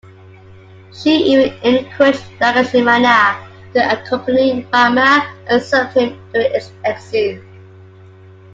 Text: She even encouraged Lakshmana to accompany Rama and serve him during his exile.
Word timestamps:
She 0.95 1.25
even 1.25 1.53
encouraged 1.61 2.23
Lakshmana 2.39 3.39
to 3.75 4.01
accompany 4.01 4.65
Rama 4.73 5.31
and 5.47 5.61
serve 5.61 5.93
him 5.93 6.19
during 6.33 6.51
his 6.55 6.71
exile. 6.83 7.39